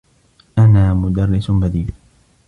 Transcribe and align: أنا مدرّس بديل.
أنا 0.57 0.93
مدرّس 0.93 1.51
بديل. 1.51 1.91